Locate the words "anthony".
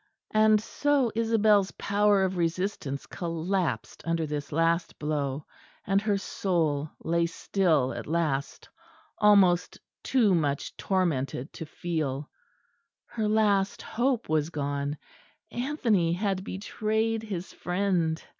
15.51-16.13